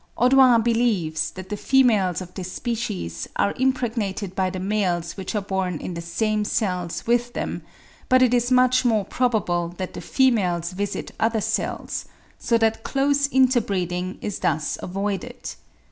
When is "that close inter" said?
12.57-13.61